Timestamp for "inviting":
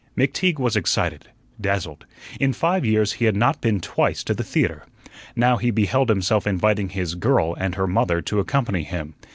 6.47-6.89